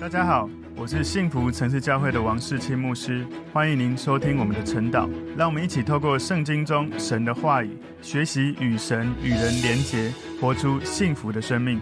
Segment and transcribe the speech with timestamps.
[0.00, 5.06] 大家好，我是幸福城市教会的王世清牧师，欢迎您收听我们的晨祷。
[5.36, 10.10] 让我们一起透过圣经中神的话语，学习与神与人连结，
[10.40, 11.78] 活出幸福的生命。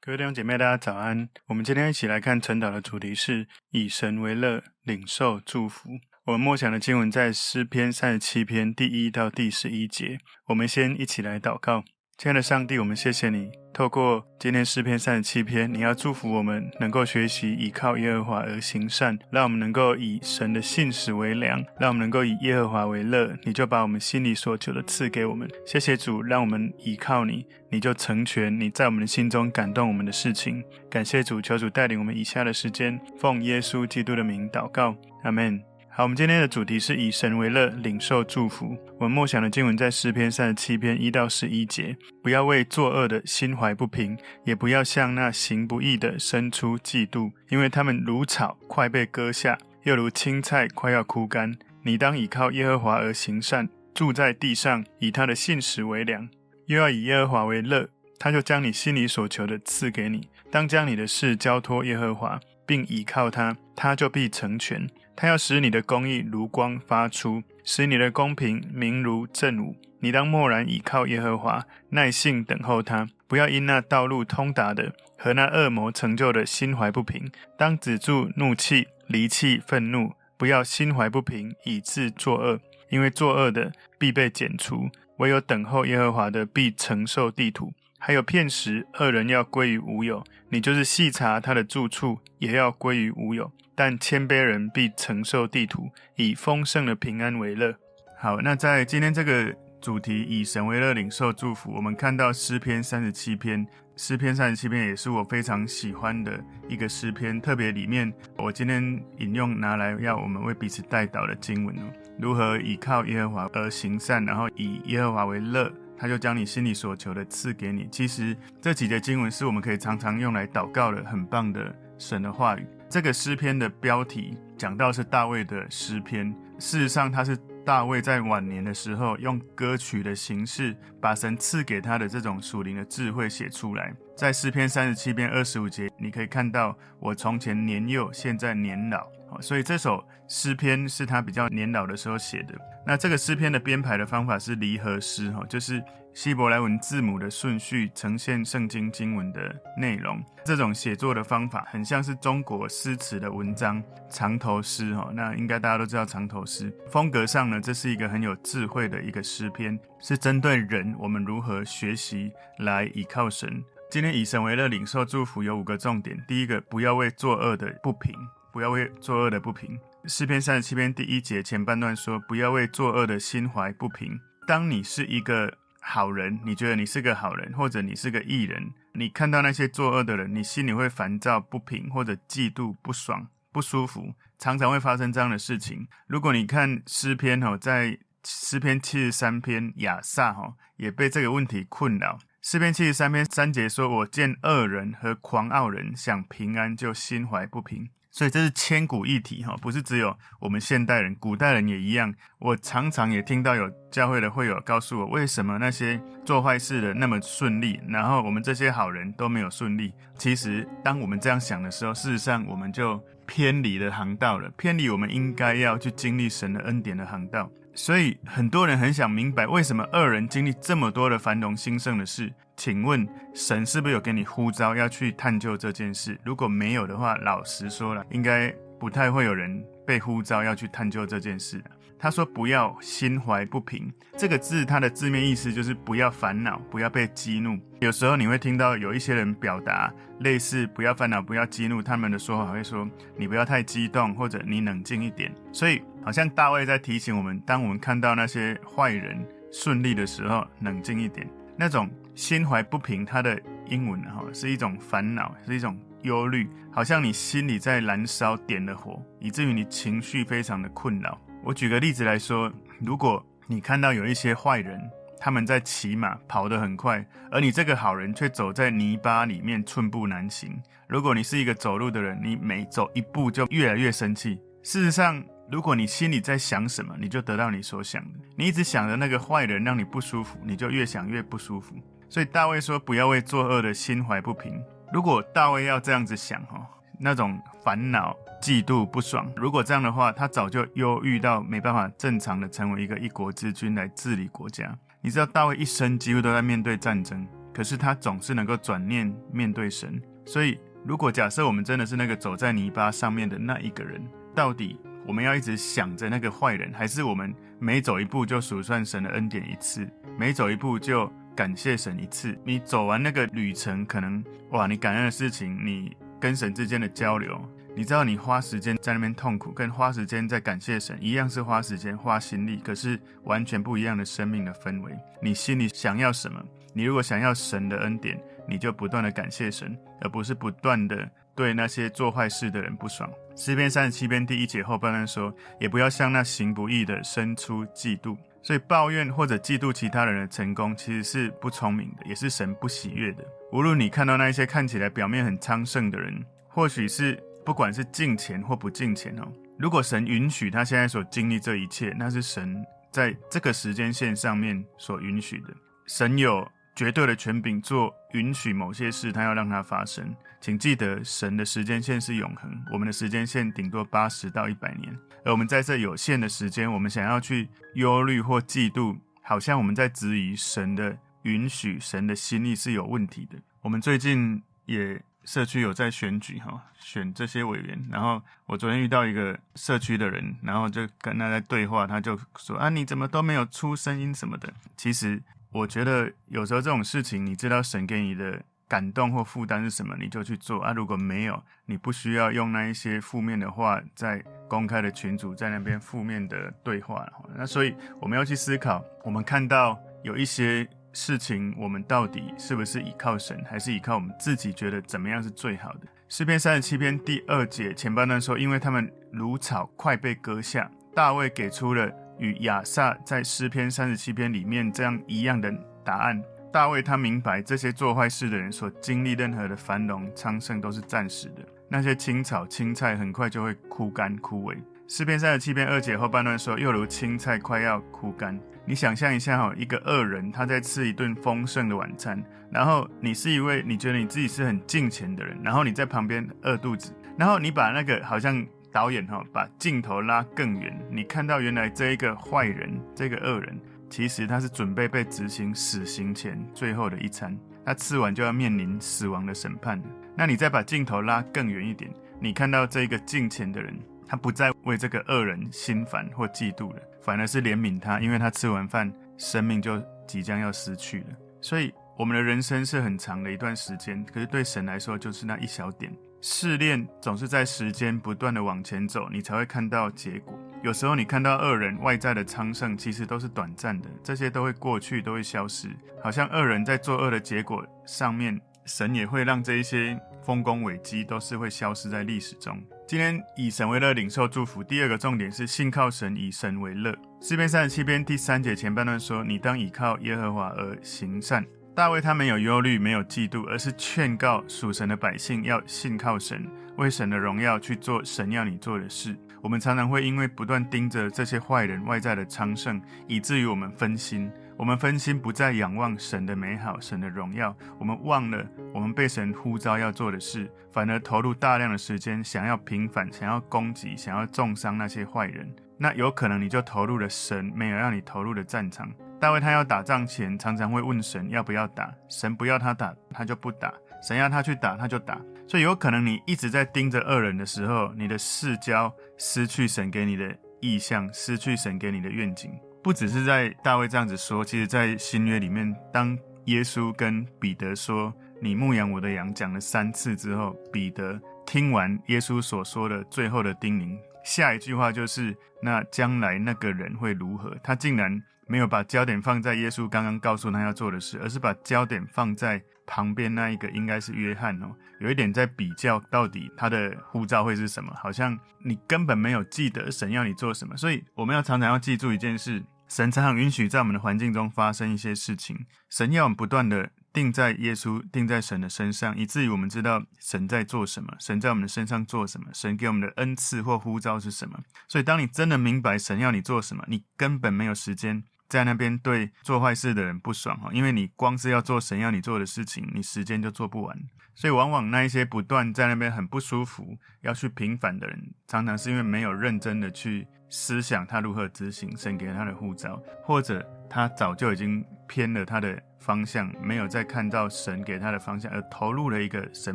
[0.00, 1.28] 各位弟兄姐妹，大家早安。
[1.48, 5.90] 我们今天一起来看晨祷的主题是以神为乐，领受祝福。
[6.26, 10.18] 我们默想的经文在诗篇三十七篇第一到第十一节。
[10.46, 11.82] 我们先一起来祷告。
[12.22, 23.36] 亲爱的上帝，我们谢谢你，透过今天诗篇三十七篇，你要祝福我们能够学习倚靠耶和华而行善，让我们能够以神的信实为粮，让我们能够以耶和华为乐。
[23.42, 25.50] 你就把我们心里所求的赐给我们。
[25.66, 30.62] 谢谢主，让我们倚靠你，你就成全你在我们的心中感动我们的事情。
[30.88, 34.94] 感谢主，求主带领我们以下的时间，奉耶稣基督的名祷告，
[35.24, 35.60] 阿门。
[35.94, 38.74] 好，我们今天的主题是以神为乐，领受祝福。
[38.98, 41.94] 我们默想的经文在诗篇三十七篇一到十一节。
[42.22, 51.54] 不要为作恶的心怀不平，也不要向那行不义的生出嫉妒，因为他们如草快被割下，又如青菜快要枯干。
[51.82, 56.26] 你当倚靠耶和华而行善，住在地上，以他的信实为粮，
[56.68, 57.86] 又要以耶和华为乐，
[58.18, 60.26] 他就将你心里所求的赐给你。
[60.50, 64.88] 当将你的事交托耶和华，并倚靠他，他就必成全。
[65.14, 69.76] 他要使你的公义如光发出，使你的公平明如正午。
[70.00, 73.08] 你当默然倚靠耶和华，耐性等候他。
[73.28, 77.30] 不要因那道路通达的和那恶魔成就的心怀不平。
[77.56, 80.12] 当止住怒气，离弃愤怒。
[80.36, 84.90] 不要心怀不平，以致作恶，因为作恶的必被剪除。
[85.18, 87.72] 唯有等候耶和华的，必承受地土。
[88.04, 90.24] 还有片时，恶人要归于无有。
[90.48, 93.48] 你就是细查他的住处，也要归于无有。
[93.76, 97.72] 但谦卑人必承受地土，以丰盛的平安为乐。
[98.18, 101.70] 好，那在今天这个主题，以神为乐，领受祝福。
[101.76, 103.64] 我们看到诗篇三十七篇，
[103.94, 107.40] 诗篇三十七篇也是我非常喜欢的一个诗篇。
[107.40, 108.82] 特别里面，我今天
[109.18, 111.82] 引用拿来要我们为彼此代祷的经文哦，
[112.18, 117.86] 如何倚靠耶和华而行善，然后以耶和华为乐，他就将你心里所求的赐给你。
[117.88, 122.66] 其实这几节经文是我们可以常常用来祷告的，很棒的神的话语。
[122.90, 133.94] 这个诗篇的标题讲到是大卫的诗篇，事实上他是大卫在晚年的时候用歌曲的形式，把神赐给他的这种属灵的智慧写出来。
[134.16, 139.06] 在诗篇三十七篇二十五节，你可以看到我从前年幼，现在年老。
[139.40, 142.58] 所以这首诗篇是他比较年老的时候写的。
[142.84, 145.82] 那这个诗篇的编排的方法是离合诗，哈，就是
[146.12, 150.22] 希伯来文字母的顺序呈现圣经经文的内容。
[150.44, 155.10] 这种写作的方法很像是中国诗词的文章长头诗，哈。
[155.14, 163.62] 那应该大家都知道长头诗风格上呢，这是一个很有智慧的一个诗篇，是针对人我们如何学习来倚靠神。
[163.90, 166.20] 今天以神为乐，领受祝福有五个重点。
[166.26, 168.12] 第一个，不要为作恶的不平。
[168.52, 169.78] 不要为作恶的不平。
[170.06, 174.18] 诗篇三十七篇第一节前半段说：“不要为作恶的心怀不平。”
[174.48, 185.86] 当你是一个好人，你觉得你是个好人，或者你是个义人，你看到那些作恶的人，你心里会烦躁不平，或者嫉妒不爽不舒服，常常会发生这样的事情。
[186.08, 192.18] 如果你看诗篇哦，在诗篇七十三篇亚萨哈也被这个问题困扰。
[192.40, 202.14] 诗篇七十三篇三节说：“我见恶人和狂傲人想平安，就心怀不平。”所以这是千古一体哈，不是只有我们现代人，古代人也一样。
[202.38, 209.94] 我常常也听到有教会的会友告诉我，为什么那些做坏事的那么顺利，然后我们这些好人都没有顺利？
[210.18, 217.50] 其实，当我们这样想的时候，事实上我们就偏离了航道了，偏离我们应该要去经历神的恩典的航道。
[217.74, 222.30] 所以很多人很想明白，为什么恶人经历这么多的繁荣兴盛的事？
[222.64, 226.16] 请问神是不是有给你呼召要去探究这件事？
[226.24, 231.60] 如果没有的话，老实说了，应该不太会有人被呼召要去探究这件事。
[231.98, 237.58] 他说：“不要心怀不平。”这个字它的字面意思就是不要烦恼，不要被激怒。
[237.80, 242.88] 有时候你会听到有一些人表达类似“不要烦恼，不要激怒”，他们的说法会说
[243.18, 245.82] ：“你不要太激动，或者你冷静一点。”所以。
[246.04, 251.28] 好像大卫在提醒我们，当我们看到那些坏人顺利的时候，冷静一点。
[251.56, 261.18] 那种心怀不平，它的英文哈是一种烦恼，是一种忧虑，好像你心里在燃烧，点了火，以至于你情绪非常的困扰。
[261.42, 264.80] 我举个例子来说，如果你看到有一些坏人，
[265.18, 270.60] 他们在骑马跑得很快，而你这个好人却走在泥巴里面寸步难行。
[270.88, 274.38] 如果你是一个走路的人，你每走一步就越来越生气。
[274.62, 278.18] 事实上，如果你心里在想什么，你就得到你所想的。
[278.36, 281.74] 你一直想着那个坏人让你不舒服，你就越想越不舒服。
[282.12, 284.62] 所以大卫说：“不要为作恶的心怀不平。”
[284.92, 286.60] 如果大卫要这样子想，哈，
[287.00, 289.32] 那种烦恼、嫉妒、不爽。
[289.34, 294.78] 如果这样的话，他早就忧郁到没办法正常的成为一个一国之君来治理国家。
[295.00, 299.98] 你知道大卫一生几乎都在面对战争，可是他总是能够转念面对神。
[300.26, 303.98] 所以，如果假设我们真的是那个走在泥巴上面的那一个人，
[304.34, 309.88] 到底我们要一直想着那个坏人，还是我们每走一步就数算神的恩典一次，
[310.18, 312.38] 每走一步就感谢神一次？
[312.44, 317.40] 你走完那个旅程，可能哇，你感恩的事情，你跟神之间的交流，
[317.74, 324.92] 你知道你花时间在那边痛苦，跟花时间在感谢神一样，是花时间花心力，可是完全不一样的生命的氛围。
[325.22, 326.42] 你心里想要什么？
[326.74, 333.10] 你如果想要神的恩典，你就不断的感谢神，而不是不断的对那些做坏事的人不爽。
[333.36, 343.24] 诗篇三十七篇第一节后半段说：“也不要向那行不义的生出嫉妒。”所以抱怨或者嫉妒其他人的成功，其实是不聪明的，也是神不喜悦的。
[343.52, 349.26] 无论你看到那一些看起来表面很昌盛的人，或许是不管是敬钱或不敬钱哦，
[349.58, 355.48] 如果神允许他现在所经历这一切，那是神在这个时间线上面所允许的。
[355.86, 356.46] 神有。
[356.74, 360.16] 绝对的权柄做允许某些事，他要让它发生。
[360.40, 364.98] 请记得，神的时间线是永恒，我们的时间线顶多八十到一百年。
[365.24, 373.38] 而我们在这有限的时间，我们想要去忧虑或嫉妒，好像我们在质疑神的允许，神的心意是有问题的。
[373.60, 377.86] 我们最近也社区有在选举哈，选这些委员。
[377.90, 384.52] 然后我昨天遇到一个社区的人，然后就跟他在对话，他就说啊，你怎么都没有出声音什么的？
[384.76, 385.22] 其实。
[385.54, 388.42] 我觉得有时候这种事情，你知道神给你的
[388.72, 390.72] 感动或负担是什么，你就去做啊。
[390.72, 397.06] 如果没有，你不需要用那一些负面的话在公开的群组在那边负面的对话。
[397.36, 405.80] 那所以我们要去思考，我们看到有一些事情，我们到底是不是依靠神，还是依靠我们自己觉得怎么样是最好的？
[406.08, 411.92] 诗篇三十七篇第二节前半段说，因为他们如草快被割下，大卫给出了。
[412.18, 415.52] 与亚萨在诗篇三十七篇里面这样一样的
[415.84, 424.56] 答案，大卫他明白这些做坏事的人所经历任何的繁荣昌盛都是暂时的，那些青草青菜很快就会枯干枯萎。
[424.86, 428.38] 诗篇三十七篇二节后半段说，又如青菜快要枯干。
[428.66, 438.46] 你想象一下哈，一个恶人他在吃一顿丰盛的晚餐，然后你是一位你觉得你自己是很敬虔的人，然后你在旁边饿肚子，然后你把那个好像。
[438.74, 443.60] 导演哈，把镜头拉更远，你看到原来这一个坏人，这个恶人，
[443.92, 449.78] 其实他是准备被执行死刑前最后的一餐，他吃完就要面临死亡的审判。
[450.16, 461.06] 那你再把镜头拉更远一点，你看到这个敬虔的人，他不再为这个恶人心烦或嫉妒了，反而是怜悯他，因为他吃完饭，生命就即将要失去了。
[461.42, 465.94] 所以我们的人生是很长的一段时间，可是对神来说，就是那一小点。
[466.22, 470.32] 试炼总是在时间不断的往前走，你才会看到结果。
[470.62, 475.68] 有时候你看到恶人外在的昌盛，其实都是短暂的，这些都会过去，都会消失。
[476.00, 482.62] 好像恶人在作恶的结果上面，神也会让这一些丰功伟绩都是会消失在历史中。
[482.86, 484.62] 今天以神为乐，领受祝福。
[484.62, 486.96] 第二个重点是信靠神，以神为乐。
[487.20, 491.44] 诗篇三十七篇第三节前半段说：“你当倚靠耶和华而行善。”
[491.74, 499.16] 大卫他没有忧虑，没有嫉妒，而是劝告属神的百姓要信靠神，为神的荣耀去做神要你做的事。
[499.42, 504.30] 我们常常会因为不断盯着这些坏人外在的昌盛，以至于我们分心。
[504.56, 515.52] 我们分心不再仰望神的美好、神的荣耀，我们忘了我们被神呼召要做的事，反而投入大量的时间想要平反、想要攻击、想要重伤那些坏人。
[515.76, 518.88] 那有可能你就投入了神没有让你投入的战场。
[519.18, 523.70] 大卫他要打仗前，常常会问神要不要打，神不要他打，他就不打；
[524.00, 525.20] 神要他去打，他就打。
[525.46, 532.50] 所以有可能你一直在盯着恶人的时候，你的视焦失去神给你的意象，失去神给你的愿景。
[532.82, 548.22] 不只是在大卫这样子说，其实在新约里面，当耶稣跟彼得说“你牧养我的羊”讲了三次之后，彼得听完耶稣所说的最后的叮咛，下一句话就是：“那将来那个人会如何？”他竟然。
[548.48, 552.60] 没有把焦点放在耶稣刚刚告诉他要做的事，而是把焦点放在
[552.92, 554.66] 旁边那一个，应该是约翰哦。
[555.00, 557.90] 有一点在比较，到底他的呼召会是什么？
[557.96, 560.76] 好像你根本没有记得神要你做什么。
[560.76, 574.60] 所以我们要常常要记住一件事：神常常允许在我们的环境中发生一些事情，神要我们不断的定在耶稣、定在神的身上，以至于我们知道神在做什么，神在我们的身上做什么，神给我们的恩赐或呼召是什么。
[574.86, 578.22] 所以当你真的明白神要你做什么，你根本没有时间。
[578.52, 583.98] 在那边对做坏事的人不爽哈，因为你光是要做神要你做的事情，你时间就做不完。
[584.34, 599.74] 所以往往那一些不断在那边很不舒服要去平反的人，常常是因为没有认真的去思想他如何执行神给他的护照，或者他早就已经偏了他的方向，没有再看到神给他的方向，而投入了一个神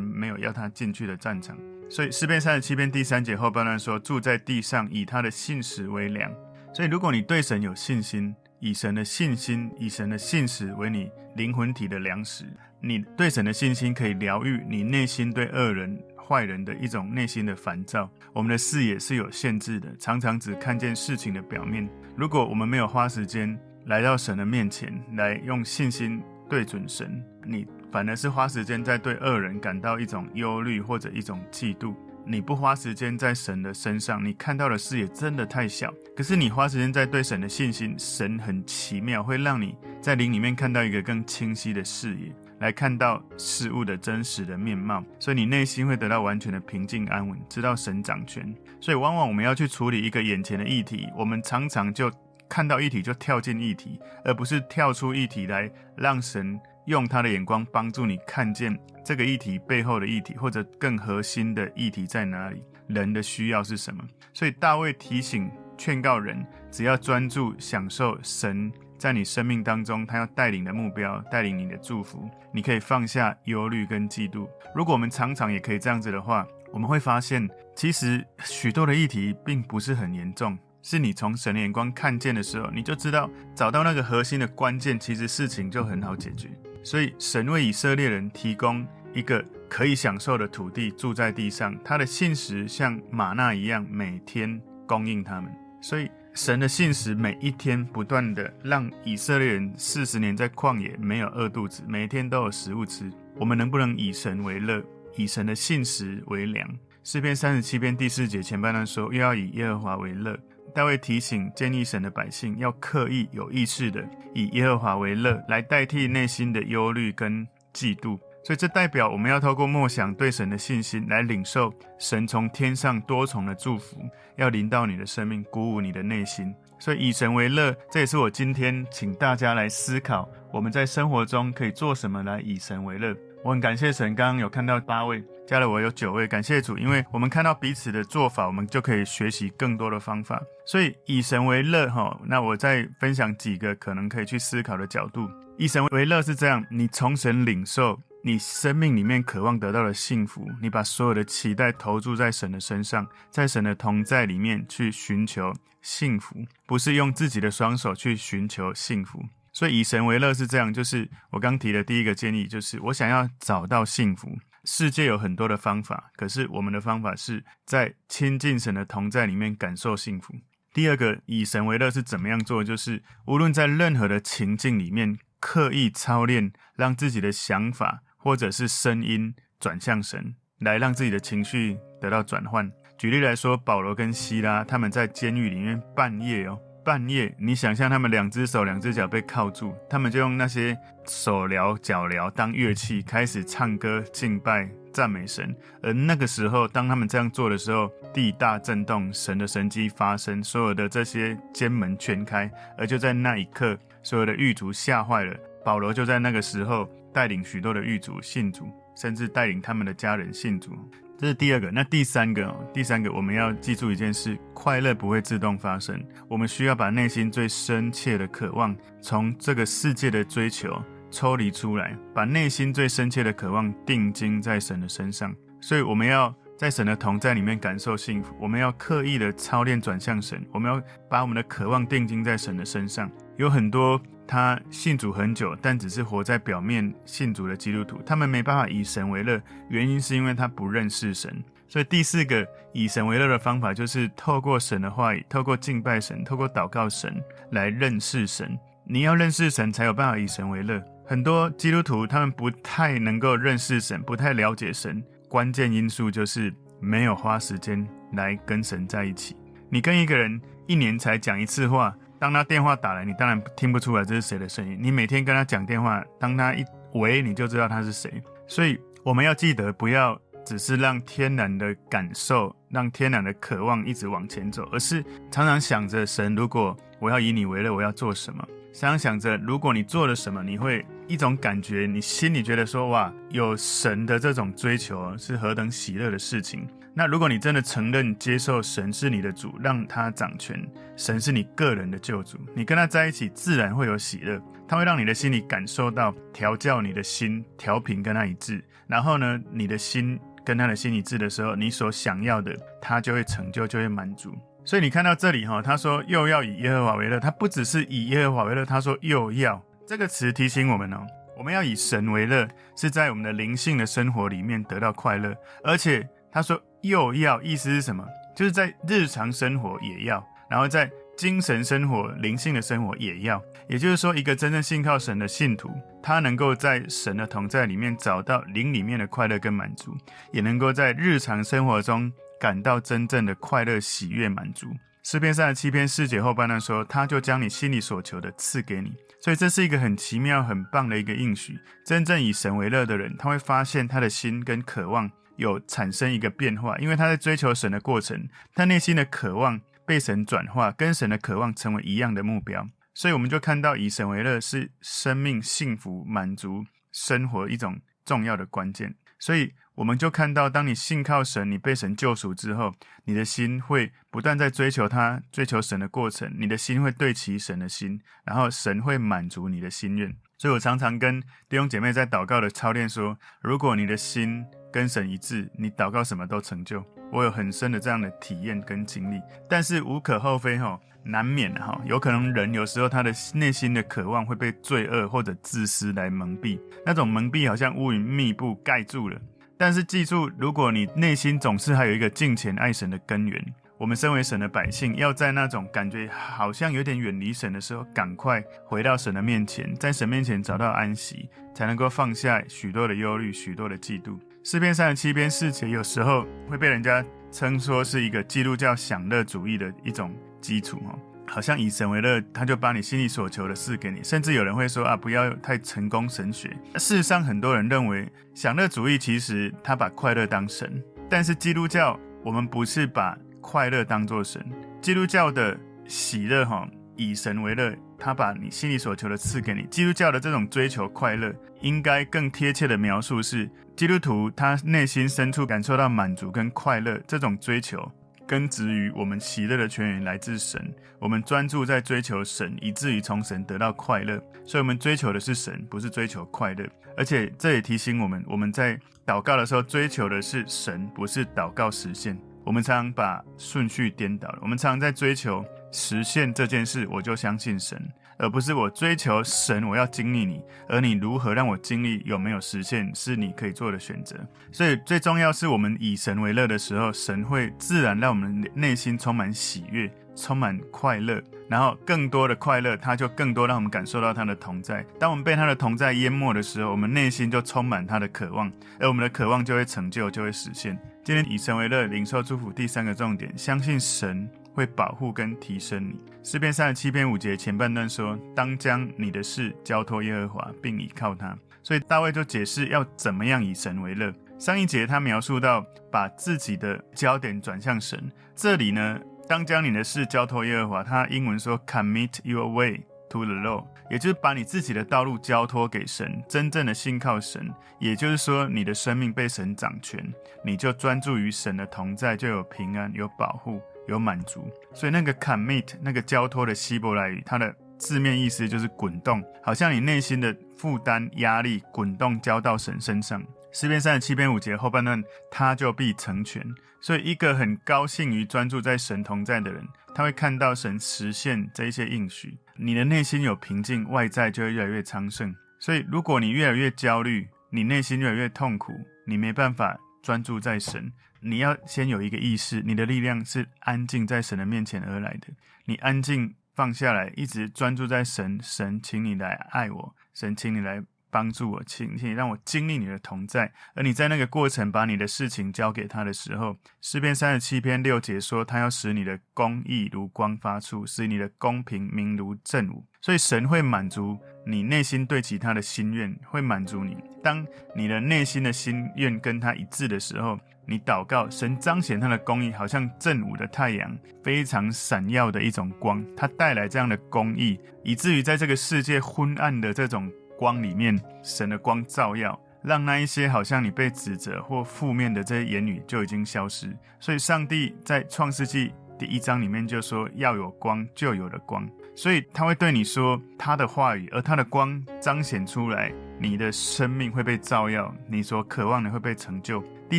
[0.00, 1.58] 没有要他进去的战场。
[1.90, 6.32] 所以诗篇三十七篇第三节后半段说：“住在地上，以他的信实为粮。”
[6.74, 12.44] 所以如果你对神有信心，以神的信心、以神的信实为你灵魂体的粮食，
[12.80, 18.10] 你对神的信心可以疗愈你内心对恶人、坏人的一种内心的烦躁。
[18.32, 21.88] 我们的视野是有限制的，常常只看见事情的表面。
[22.16, 31.94] 如果我们没有花时间来到神的面前，来用信心对准神，你反而是花时间在对恶人感到一种忧虑或者一种嫉妒。
[32.30, 35.90] 你不花时间在神的身上，你看到的视野真的太小。
[36.14, 45.02] 可是你花时间在对神的信心，神很奇妙，会让你在灵里面看到一个更清晰的视野，来看到事物的真实的面貌。
[45.18, 48.54] 所以你内心会得到完全的平静安稳，知道神掌权。
[48.78, 52.12] 所以往往我们要去处理一个眼前的议题，我们常常就
[52.46, 56.60] 看到议题就跳进议题，而不是跳出议题来让神。
[56.88, 64.02] 用他的眼光帮助你看见这个议题背后的议题，或者更核心的议题在哪里，人的需要是什么。
[64.32, 74.48] 所以大卫提醒、劝告人，只要专注享受神在你生命当中他要带领的目标，带领你的祝福，你可以放下忧虑跟嫉妒。
[74.74, 80.58] 如果我们常常也可以这样子的话，我们会发现，其实许多的议题并不是很严重。
[80.80, 86.48] 是你从神的眼光看见的时候，你就知道找到那个核心的关键，其实事情就很好解决。
[86.88, 95.54] 所以神为以色列人提供一个可以享受的土地，住在地上，他的信实像玛纳一样，每天供应他们。
[95.82, 103.12] 所以神的信实每一天不断的让以色列人四十年在旷野没有饿肚子，每天都有食物吃。
[103.36, 104.82] 我们能不能以神为乐，
[105.14, 106.66] 以神的信实为粮？
[107.04, 110.34] 诗篇三十七篇第四节前半段说，又要以耶和华为乐。
[110.74, 118.18] 大卫提醒建议神的百姓，要刻意有意识的以耶和华为乐，来代替内心的忧虑跟嫉妒。
[118.44, 123.98] 所以这代表我们要透过默想对神的信心，来领受神从天上多重的祝福，
[124.36, 126.54] 要临到你的生命，鼓舞你的内心。
[126.78, 133.14] 所以以神为乐，这也是我今天请大家来思考，我们在生活中可以做什么来以神为乐。
[133.44, 140.42] 我很感谢神，刚刚有看到八位，加了我有九位，感谢主，因为我们看到彼此的做法，我们就可以学习更多的方法。
[140.66, 145.30] 所以以神为乐，哈，那我再分享几个可能可以去思考的角度。
[145.56, 159.24] 以神为乐是这样，你从神领受你生命里面渴望得到的幸福，你把所有的期待投注在神的身上，在神的同在里面去寻求幸福，不是用自己的双手去寻求幸福。
[159.58, 164.28] 所以以神为乐是这样，就是我刚提的第一个建议，就是我想要找到幸福。
[164.62, 170.32] 世界有很多的方法，可是我们的方法是在亲近神的同在里面感受幸福。
[170.72, 172.62] 第二个以神为乐是怎么样做？
[172.62, 182.70] 就是无论在任何的情境里面，刻意操练，让自己的想法或者是声音转向神，来让自己的情绪得到转换。
[182.96, 186.60] 举例来说，保罗跟西拉他们在监狱里面半夜哦。
[186.88, 195.54] 半夜，你想象他们两只手、两只脚被铐住，他们就用那些手镣、脚镣当乐器，开始唱歌、敬拜、赞美神。
[195.82, 202.50] 而那个时候，当他们这样做的时候，地大震动，神的神迹发生，所有的这些监门全开。
[202.78, 205.36] 而就在那一刻，所有的狱卒吓坏了。
[205.62, 208.66] 保罗就在那个时候带领许多的狱卒信主，
[208.96, 210.70] 甚至带领他们的家人信主。
[211.18, 225.34] 这是第二个，那第三个，第三个我们要记住一件事：快乐不会自动发生，我们需要把内心最深切的渴望，从这个世界的追求抽离出来，把内心最深切的渴望定睛在神的身上。
[225.60, 233.10] 所以我们要在神的同在里面感受幸福，我们要刻意的操练转向神，我们要把我们的渴望定睛在神的身上。
[233.36, 234.00] 有很多。
[234.28, 241.42] 他信主很久，但只是活在表面信主的基督徒，他们没办法以神为乐，原因是因为他不认识神。
[241.66, 247.12] 所以第四个以神为乐的方法，就是透过神的话语，透过敬拜神，透过祷告神
[247.52, 248.58] 来认识神。
[248.84, 250.82] 你要认识神，才有办法以神为乐。
[251.06, 259.34] 很多基督徒他们不太能够认识神，不太了解神，关键因素就是没有花时间来跟神在一起。
[259.70, 261.94] 你跟一个人一年才讲一次话。
[262.18, 264.76] 当他电话打来，你当然听不出来这是谁的声音。
[264.80, 268.22] 你每天跟他讲电话，当他一喂，你就知道他是谁。
[268.46, 278.46] 所以我们要记得，不要只是让天然的感受、让天然的渴望一直往前走，而是常常想着神，如果我要以你为乐，我要做什么？
[278.72, 286.66] 想想着，如果你做了什么，你会一种感觉，你心里觉得说，哇，有神的这种追求是何等喜乐的事情。
[286.98, 290.60] 那如果你真的承认接受神是你的主，让他掌权，
[290.96, 298.60] 神是你个人的救主，你跟他在一起自然会有喜乐，他会让你的心里感受到调教你的心，调频跟他一致。
[298.88, 302.52] 然后呢，你的心跟他的心一致的时候，你所想要的，
[302.82, 304.36] 他就会成就，就会满足。
[304.64, 316.60] 所以你看到这里哈，他说又要以耶和华为乐，他不只是以耶和华为乐，他说又要这个词提醒我们哦，我们要以神为乐，是在我们的灵性的生活里面得到快乐，而且他说。
[316.82, 318.06] 又要意思是什么？
[318.36, 323.42] 就是在日常生活也要，然后在精神生活、灵性的生活也要。
[323.68, 325.70] 也就是说，一个真正信靠神的信徒，
[326.02, 329.94] 他能够在神的同在里面找到灵里面的快乐跟满足，
[330.32, 334.68] 也能够在日常生活中感到真正的快乐、喜悦、满足。
[335.02, 341.58] 诗篇三十七篇四节后半段说：“他就将你心里所求的赐给你。”所以这是一个很奇妙、很棒的一个应许。
[341.84, 345.10] 真正以神为乐的人，他会发现他的心跟渴望。
[345.38, 358.94] 有产生一个变化，因为他在追求神的过程，他内心的渴望被神转化，跟神的渴望成为一样的目标，所以我们就看到以神为乐是生命幸福满足生活一种重要的关键。
[359.20, 370.16] 所以我们就看到，当你信靠神，你被神救赎之后，你的心会不断在追求他、追求神的过程，你的心会对齐神的心，然后神会满足你的心愿。
[370.38, 376.82] 所以我常常跟弟兄姐妹在祷告的操练说，如果你的心跟神一致，你祷告什么都成就。
[377.10, 389.20] 我有很深的这样的体验跟经历，但是无可厚非哈，难免哈，有可能人有时候他的内心的渴望会被罪恶或者自私来蒙蔽，那种蒙蔽好像乌云密布盖住了。
[389.56, 393.44] 但是记住，如果你内心总是还有一个敬虔爱神的根源，
[393.78, 404.18] 我们身为神的百姓，要在那种感觉好像有点远离神的时候，赶快回到神的面前，在神面前找到安息，才能够放下许多的忧虑，许多的嫉妒。
[404.42, 416.48] 诗篇三十七篇四节，有时候会被人家称说是一个基督教享乐主义的一种基础哦，好像以神为乐，他就把你心里所求的事给你，甚至有人会说啊，不要太成功神学。
[416.74, 424.44] 事实上，很多人认为享乐主义其实他把快乐当神，但是基督教我们不是把快乐当作神，
[424.80, 427.74] 基督教的喜乐哈，以神为乐。
[428.00, 429.66] 他把你心里所求的赐给你。
[429.68, 436.96] 基督教的这种追求快乐，应该更贴切的描述是，基督徒他内心深处感受到满足跟快乐。
[437.08, 437.90] 这种追求
[438.24, 444.22] 根植于我们喜乐的泉源来自神，我们专注在追求神，以至于从神得到快乐。
[444.44, 446.64] 所以，我们追求的是神，不是追求快乐。
[446.96, 452.16] 而且，这也提醒我们，我们在祷告的时候追求的是神，不是祷告实现。
[452.48, 454.38] 我们常常把顺序颠倒了。
[454.40, 455.44] 我们常常在追求。
[455.70, 457.78] 实现这件事，我就相信神，
[458.16, 464.16] 而不是我追求神，我要经历你，而你如何让我经历，有没有实现，是你可以做的选择。
[464.50, 474.84] 所以最重要是我们以神为乐的时候，神会自然让我们内心充满喜悦，充满快乐，然后更多的快乐，他就更多让我们感受到他的同在。
[474.98, 478.50] 当我们被他的同在淹没的时候，我们内心就充满他的渴望，
[478.80, 480.78] 而我们的渴望就会成就，就会实现。
[481.04, 484.28] 今天以神为乐，领受祝福，第三个重点，相信神。
[484.54, 485.94] 会保护跟提升你。
[486.24, 494.12] 诗篇三十七篇五节前半段说：“当将你的事交托耶和华，并倚靠他。”所以大卫就解释要怎么样以神为乐。
[494.36, 498.10] 上一节他描述到把自己的焦点转向神。
[498.34, 498.98] 这里呢，
[499.28, 507.52] 当将你的事交托耶和华，他英文说 “commit your way to the Lord”，也就是把你自己的道路交托给神，真正的信靠神。
[507.78, 510.02] 也就是说，你的生命被神掌权，
[510.42, 513.60] 你就专注于神的同在，就有平安，有保护。
[513.86, 523.24] 有满足，所以那个 commit 那个交托的希伯来语，它的字面意思就是滚动，好像你内心的负担压力滚动交到神身上。
[523.52, 526.44] 诗篇三十七篇五节后半段，他就必成全。
[526.80, 532.38] 所以一个很高兴于专注在神同在的人，他会看到神实现这一些应许。
[532.56, 535.34] 你的内心有平静，外在就会越来越昌盛。
[535.58, 538.72] 所以如果你越来越焦虑，你内心越来越痛苦，
[539.06, 540.92] 你没办法专注在神。
[541.20, 545.28] 你要先有一个意识，你的力量是安静在神的面前而来的。
[545.64, 548.38] 你安静放下来，一直专注在神。
[548.40, 550.80] 神，请你来爱我；神，请你来
[551.10, 553.52] 帮助我，请你让我经历你的同在。
[553.74, 562.84] 而你在那个过程把你的事情交给他的时候，诗篇三十七篇六节说，他要使你的公义如光发出，使你的公平明如正午。
[563.00, 566.96] 所以神会满足你内心对其他的心愿，会满足你。
[567.22, 580.10] 当你的内心的心愿跟他一致的时候，你祷告，神彰显他的公义，好像正午的太阳，非常闪耀的一种光，它带来这样的公义，以至于在这个世界昏暗的这种。
[580.38, 586.74] 光里面，神的光照耀，让那一些好像你被指责或负面的这些言语就已经消失。
[587.00, 591.68] 所以，上帝在创世纪第一章里面就说要有光，就有了光。
[591.96, 599.62] 所以，他会对你说他的话语，而他的光彰显出来，你的生命会被照耀，你所渴望的会被成就。
[599.90, 599.98] 第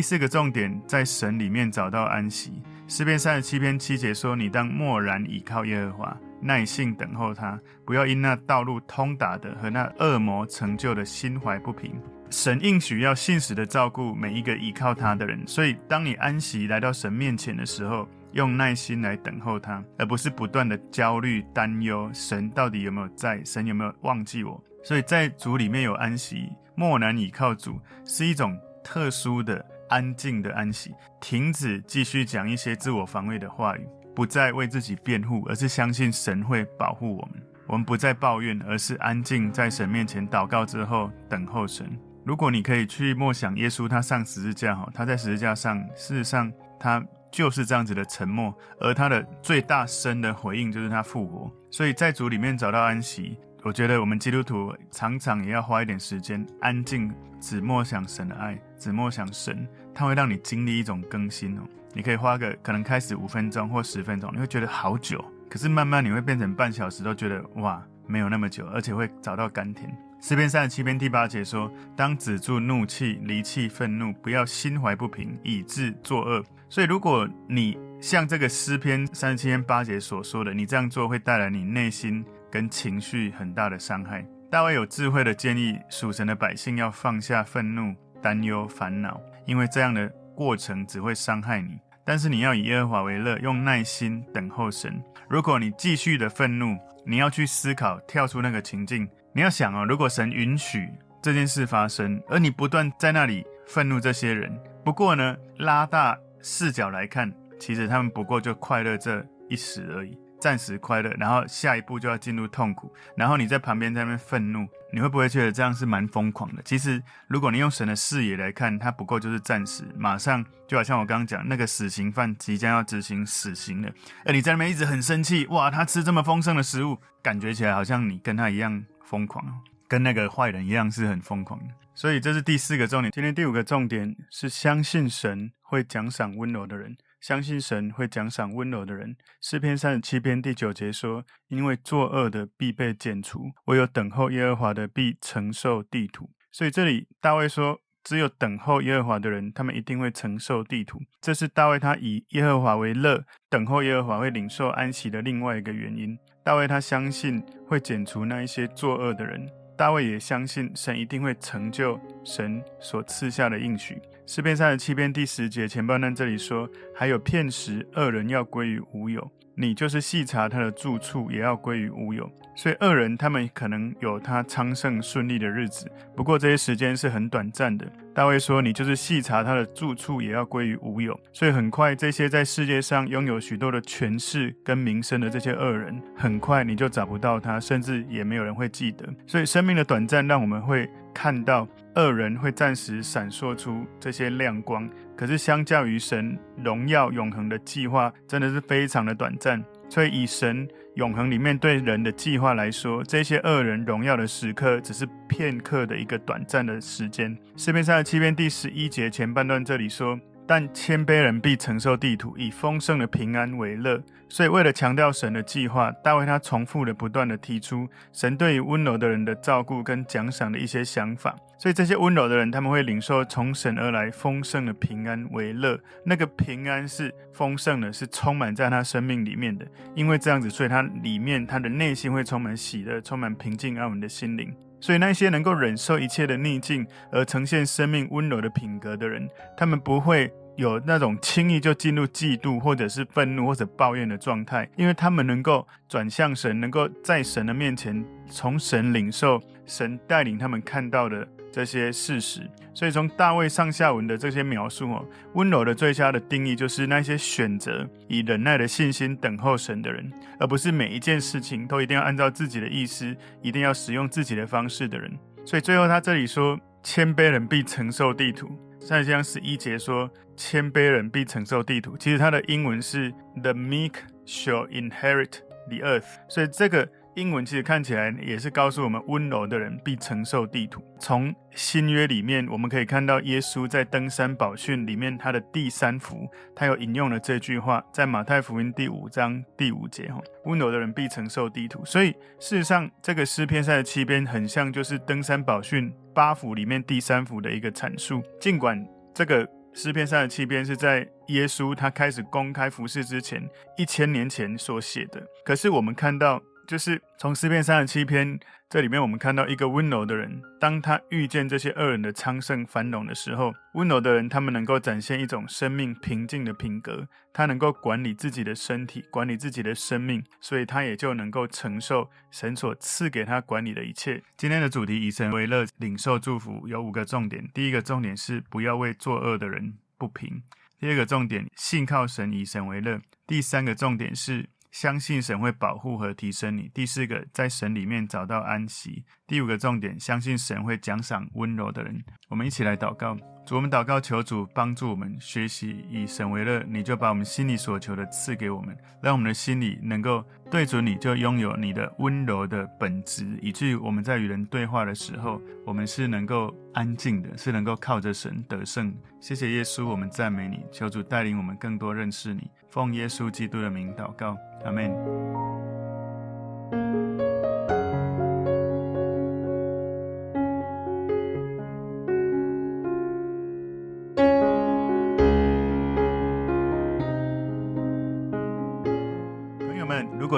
[0.00, 2.62] 四个重点，在神里面找到安息。
[2.88, 11.94] 诗篇三十七篇七节说：“你当默然倚靠耶和华。”耐性等候他，不要因那道路通达的和那恶魔成就的心怀不平。
[12.30, 22.08] 神应许要信实的照顾每一个依靠他的人，所以当你安息来到神面前的时候，用耐心来等候他，而不是不断的焦虑担忧。
[22.14, 23.42] 神到底有没有在？
[23.44, 24.62] 神有没有忘记我？
[24.84, 33.84] 所以在主里面有安息，默然倚靠主，是一种特殊的安静的安息，停止继续讲一些自我防卫的话语。
[34.20, 37.42] 不再为自己辩护，而是相信神会保护我们。
[37.66, 41.90] 我们不再抱怨，而是安静在神面前祷告之后等候神。
[42.22, 47.02] 如果你可以去默想耶稣，他上十字架，哈，他在十字架上，事实上他
[47.32, 51.50] 就是这样子的沉默，而他的最大声的回应就是他复活。
[51.70, 61.62] 所以在主里面找到安息，我觉得我们基督徒常常也要花一点时间安静，只默想神的爱，只默想神，他会让你经历一种更新哦。
[61.92, 69.90] 你可以花个可能开始五分钟或十分钟，你会觉得好久，可是慢慢你会变成半小时，都觉得哇，没有那么久，而且会找到甘甜。
[70.20, 76.44] 诗篇三十七篇第八节说：当止住怒气，离弃愤怒，不要心怀不平，以致作恶。
[76.68, 84.24] 所以如果你像这个诗篇三十七篇八节所说的，你这样做会带来你内心跟情绪很大的伤害。
[84.50, 90.12] 大卫有智慧的建议属神的百姓要放下愤怒、担忧、烦恼，因为这样的。
[90.34, 95.02] 过程只会伤害你，但是你要以耶和华为乐，用耐心等候神。
[95.28, 100.88] 如果你继续的愤怒，你要去思考，跳出那个情境，你要想哦，如果神允许
[101.22, 104.52] 这件事发生，而你不断在那里愤怒这些人，
[104.84, 110.18] 不过呢，拉大视角来看，其实他们不过就快乐这一时而已。
[110.40, 116.62] 暂时快乐，然后下一步就要进入痛苦，然后你在旁边在那边愤怒，你会不会觉得这样是蛮疯狂的？
[116.64, 123.92] 其实，如果你用神的视野来看，它不过就是暂时，马上就好像我刚刚讲那个死刑犯即将要执行死刑了，
[124.24, 129.44] 而你在那边一直很生气，哇，他吃这么丰盛的食物，感觉起来好像你跟他一样疯狂，
[129.86, 131.66] 跟那个坏人一样是很疯狂的。
[131.94, 133.12] 所以这是第四个重点。
[133.12, 136.96] 今天第五个重点是相信神会奖赏温柔的人。
[137.20, 139.16] 相信神会奖赏温柔的人。
[139.40, 156.18] 诗篇三十七篇第九节说：“因为作恶的必被剪除，唯有等候耶和华的必承受地土。”所以这里大卫说：“只有等候耶和华的人，他们一定会承受地土。”这是大卫他以耶和华为乐，等候耶和华会领受安息的另外一个原因。
[156.42, 159.46] 大卫他相信会剪除那一些作恶的人。
[159.76, 163.98] 大卫也相信神一定会成就神所赐下的应许。
[164.30, 172.30] 诗篇三十七篇第十节前半段这里说：“还有片时，恶人要归于无有。”你就是细查他的住处，也要归于无有。
[172.54, 177.84] 所以恶人他们可能有他昌盛顺利的日子，不过这些时间是很短暂的。
[178.14, 189.12] 大卫说：“你就是细查他的住处，也要归于无有。”所以很快，这些在世界上拥有许多的权势跟名声的这些恶人，很快你就找不到他，甚至也没有人会记得。
[189.26, 194.88] 所以生命的短暂，让我们会看到恶人会暂时闪烁出这些亮光。
[195.16, 199.62] 可是，相较于神荣耀永恒的计划，真的是非常的短暂。
[199.88, 207.36] 所以，以神永恒里面对人的计划来说，这些恶人荣耀的时刻，只是片刻的一个短暂的时间。
[207.56, 210.18] 诗篇上的七篇第十一节前半段这里说。
[210.50, 214.02] 但谦卑人必承受地土，以丰盛的平安为乐。
[214.28, 221.36] 所以，为了强调神的计划，大卫他重复的、不断的提出神对于温柔的人的照顾跟奖赏的一些想法。
[221.56, 225.78] 所以，这些温柔的人，他们会领受从神而来丰盛的平安为乐。
[226.04, 229.64] 那个平安是丰盛的，是充满在他生命里面的。
[229.94, 234.52] 因为这样子，所以他里面他的内心会充满喜乐，充满平静安稳的心灵。
[234.80, 252.40] 所以那些能够忍受一切的逆境而呈现生命温柔的品格的人，他们不会有那种轻易就进入嫉妒或者是愤怒或者抱怨的状态，因为他们能够转向神，能够在神的面前从神领受神带领他们看到的这些事实。
[252.72, 265.10] 所以从大卫上下文的这些描述哦，温柔的最佳的定义就是那些选择以忍耐的信心等候神的人，而不是每一件事情都一定要按照自己的意思，一定要使用自己的方式的人。
[265.44, 268.50] 所以最后他这里说，谦卑人必承受地土。
[268.78, 271.96] 赛迦十一节说，谦卑人必承受地土。
[271.96, 276.06] 其实它的英文是 The meek shall inherit the earth。
[276.28, 276.88] 所以这个。
[277.16, 280.80] 英文其实看起来也是告诉我们，温柔的人必承受地土。
[281.00, 291.84] 从新约里面，我们可以看到耶稣在登山宝训里面，他的第三幅，他有引用了这句话，在马太福音第五章第五节，哈，温柔的人必承受地土。
[291.84, 298.22] 所以事实上，这个诗篇三十七篇很像就是登山宝训八幅里面第三幅的一个阐述。
[298.40, 303.42] 尽管这个诗篇三十七篇是在耶稣他开始公开服事之前
[303.76, 306.40] 一千年前所写的，可是我们看到。
[306.70, 324.22] 就是从诗篇三十七篇这里面，我们看到一个温柔的人，当他遇见这些恶人的昌盛繁荣的时候，温柔的人他们能够展现一种生命平静的品格，他能够管理自己的身体，管理自己的生命，所以他也就能够承受神所赐给他管理的一切。
[324.36, 327.44] 今天的主题以神为乐，领受祝福有五个重点。
[327.52, 330.40] 第一个重点是不要为作恶的人不平；
[330.78, 334.48] 第二个重点信靠神，以神为乐；第三个重点是。
[334.70, 336.70] 相信神会保护和提升你。
[336.72, 339.04] 第四个，在神里面找到安息。
[339.26, 342.02] 第五个重点，相信神会奖赏温柔的人。
[342.28, 343.16] 我们一起来祷告。
[343.50, 346.64] 主，我们祷告，求主帮助我们学习以神为乐。
[346.68, 358.94] 你就把我们心里所求的赐给我们，让我们的心里能够对准你，就拥有你的温柔的本质，以至于我们在与人对话的时候，我们是能够安静的，是能够靠着神得胜。
[359.20, 360.64] 谢谢耶稣，我们赞美你。
[360.70, 362.48] 求主带领我们更多认识你。
[362.68, 365.49] 奉耶稣基督的名祷告，阿门。